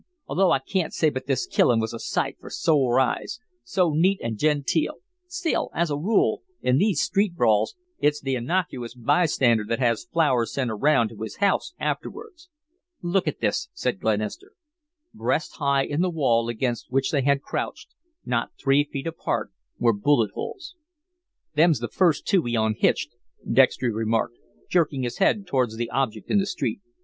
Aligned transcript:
Although 0.25 0.49
I 0.49 0.57
can't 0.57 0.95
say 0.95 1.11
but 1.11 1.27
this 1.27 1.45
killin' 1.45 1.79
was 1.79 1.93
a 1.93 1.99
sight 1.99 2.37
for 2.39 2.49
sore 2.49 2.99
eyes 2.99 3.39
so 3.63 3.91
neat 3.91 4.19
an' 4.23 4.35
genteel 4.35 4.95
still, 5.27 5.69
as 5.75 5.91
a 5.91 5.95
rule, 5.95 6.41
in 6.59 6.79
these 6.79 7.03
street 7.03 7.35
brawls 7.35 7.75
it's 7.99 8.19
the 8.19 8.33
innocuous 8.33 8.95
bystander 8.95 9.63
that 9.65 9.77
has 9.77 10.07
flowers 10.11 10.53
sent 10.53 10.71
around 10.71 11.09
to 11.09 11.21
his 11.21 11.35
house 11.35 11.75
afterwards." 11.79 12.49
"Look 13.03 13.27
at 13.27 13.41
this," 13.41 13.69
said 13.73 13.99
Glenister. 13.99 14.53
Breast 15.13 15.57
high 15.57 15.83
in 15.83 16.01
the 16.01 16.09
wall 16.09 16.49
against 16.49 16.89
which 16.91 17.11
they 17.11 17.21
had 17.21 17.43
crouched, 17.43 17.93
not 18.25 18.53
three 18.59 18.83
feet 18.83 19.05
apart, 19.05 19.51
were 19.77 19.93
bullet 19.93 20.31
holes. 20.33 20.73
"Them's 21.53 21.77
the 21.77 21.87
first 21.87 22.25
two 22.25 22.41
he 22.45 22.55
unhitched," 22.55 23.13
Dextry 23.47 23.91
remarked, 23.91 24.39
jerking 24.67 25.03
his 25.03 25.19
head 25.19 25.45
towards 25.45 25.75
the 25.75 25.91
object 25.91 26.31
in 26.31 26.39
the 26.39 26.47
street. 26.47 26.81